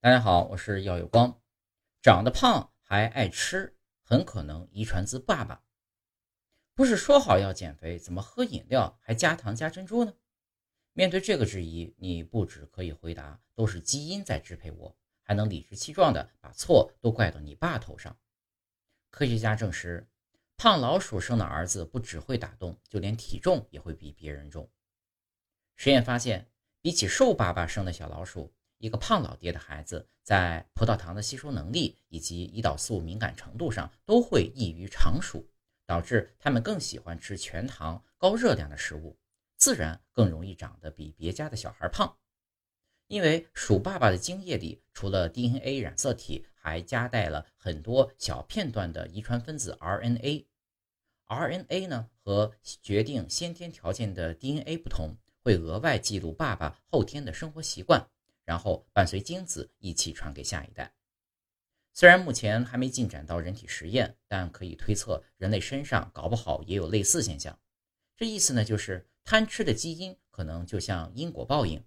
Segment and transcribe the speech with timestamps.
[0.00, 1.42] 大家好，我是耀有光。
[2.00, 5.64] 长得胖还爱吃，很可能遗传自爸爸。
[6.72, 10.14] 不是说好要减肥，怎么喝饮料还加糖加珍珠呢？
[10.92, 18.16] 面对这个质疑，你不只可以回答都是基因在支配我，还能理直气壮地把错都怪到你爸头上。
[19.10, 20.08] 科学家证实，
[20.56, 24.70] 胖老鼠生的儿子不只会打洞，就连体重也会比别人重。
[25.74, 26.48] 实验发现，
[26.80, 28.54] 比起瘦爸爸生的小老鼠。
[28.78, 35.48] 一个胖老爹的孩子在葡萄糖的吸收能力以及胰岛素敏感程度上都会异于常属，
[35.84, 39.18] 导致他们更喜欢吃全糖、高热量的食物，
[39.56, 42.16] 自然更容易长得比别家的小孩胖。
[43.08, 50.44] 因为鼠爸爸的精液里除了 DNA 染色体，还夹带了很多小片段的遗传分子 RNA。
[51.26, 58.08] RNA 呢和决定先天条件的 DNA 不同，会额外记录爸爸后天的生活习惯。
[58.48, 60.90] 然后伴随精子一起传给下一代。
[61.92, 67.60] 虽然目前还没进展到人体实验，但可以推测人类身上搞不好也有类似现象。
[68.16, 71.84] 这意思呢，就是贪吃的基因可能就像因果报应，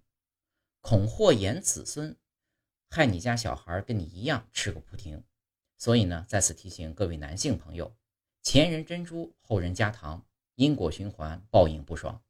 [0.82, 2.16] 恐祸延子孙，
[2.92, 5.24] 害你家小孩跟你一样吃个不停。
[5.80, 7.98] 所以呢，在此提醒各位男性朋友：
[8.44, 12.22] 前人珍珠，后人加糖，因果循环，报应不爽。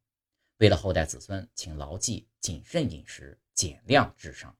[0.59, 3.40] 为了后代子孙，请牢记谨慎饮食。
[3.61, 4.55] 减量至上。